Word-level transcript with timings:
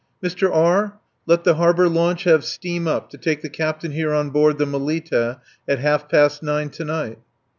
"Mr. 0.23 0.49
R., 0.51 0.99
let 1.27 1.43
the 1.43 1.53
harbour 1.53 1.87
launch 1.87 2.23
have 2.23 2.43
steam 2.43 2.87
up 2.87 3.11
to 3.11 3.19
take 3.19 3.43
the 3.43 3.51
captain 3.51 3.91
here 3.91 4.11
on 4.11 4.31
board 4.31 4.57
the 4.57 4.65
Melita 4.65 5.39
at 5.67 5.77
half 5.77 6.09
past 6.09 6.41
nine 6.41 6.71
to 6.71 6.83
night." 6.83 7.19